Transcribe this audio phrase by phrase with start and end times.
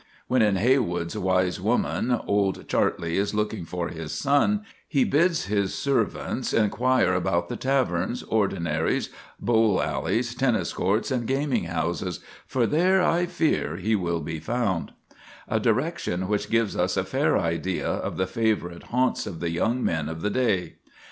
[0.27, 5.75] When in Heywood's "Wise Woman" old Chartley is looking for his son, he bids his
[5.75, 13.03] servants "inquire about the taverns, ordinaries, bowl alleys, tennis courts, and gaming houses, for there
[13.03, 14.91] I fear he will be found,"
[15.47, 19.83] a direction which gives us a fair idea of the favorite haunts of the young
[19.83, 20.77] men of the day.